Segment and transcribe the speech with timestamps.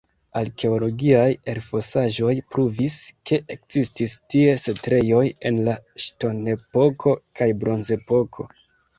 [0.39, 2.95] Arkeologiaj elfosaĵoj pruvis,
[3.31, 8.47] ke ekzistis tie setlejoj en la ŝtonepoko kaj bronzepoko.